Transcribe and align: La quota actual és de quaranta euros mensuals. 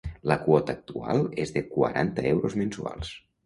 La 0.29 0.37
quota 0.45 0.75
actual 0.77 1.21
és 1.45 1.55
de 1.59 1.65
quaranta 1.77 2.29
euros 2.33 2.61
mensuals. 2.65 3.17